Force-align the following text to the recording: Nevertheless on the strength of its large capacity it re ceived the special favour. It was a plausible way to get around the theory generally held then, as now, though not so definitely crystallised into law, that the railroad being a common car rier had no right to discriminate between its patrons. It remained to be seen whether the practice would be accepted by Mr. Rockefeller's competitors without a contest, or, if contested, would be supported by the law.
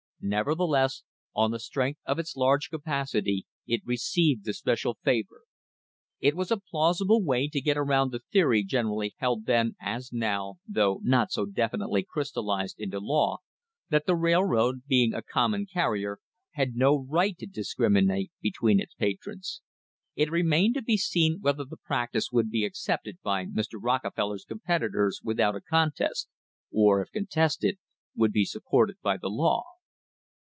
Nevertheless 0.23 1.01
on 1.33 1.49
the 1.49 1.57
strength 1.57 1.99
of 2.05 2.19
its 2.19 2.35
large 2.35 2.69
capacity 2.69 3.47
it 3.65 3.81
re 3.83 3.97
ceived 3.97 4.43
the 4.43 4.53
special 4.53 4.99
favour. 5.03 5.41
It 6.19 6.35
was 6.35 6.51
a 6.51 6.57
plausible 6.61 7.23
way 7.23 7.47
to 7.47 7.59
get 7.59 7.75
around 7.75 8.11
the 8.11 8.21
theory 8.31 8.63
generally 8.63 9.15
held 9.17 9.47
then, 9.47 9.75
as 9.81 10.13
now, 10.13 10.59
though 10.67 10.99
not 11.01 11.31
so 11.31 11.47
definitely 11.47 12.03
crystallised 12.07 12.79
into 12.79 12.99
law, 12.99 13.39
that 13.89 14.05
the 14.05 14.15
railroad 14.15 14.83
being 14.85 15.11
a 15.11 15.23
common 15.23 15.65
car 15.65 15.93
rier 15.93 16.19
had 16.51 16.75
no 16.75 17.03
right 17.09 17.35
to 17.39 17.47
discriminate 17.47 18.31
between 18.41 18.79
its 18.79 18.93
patrons. 18.93 19.63
It 20.15 20.29
remained 20.29 20.75
to 20.75 20.83
be 20.83 20.97
seen 20.97 21.39
whether 21.41 21.63
the 21.65 21.77
practice 21.77 22.31
would 22.31 22.51
be 22.51 22.63
accepted 22.63 23.17
by 23.23 23.47
Mr. 23.47 23.79
Rockefeller's 23.81 24.45
competitors 24.45 25.19
without 25.23 25.55
a 25.55 25.61
contest, 25.61 26.29
or, 26.71 27.01
if 27.01 27.09
contested, 27.09 27.79
would 28.15 28.31
be 28.31 28.45
supported 28.45 28.97
by 29.01 29.17
the 29.17 29.27
law. 29.31 29.63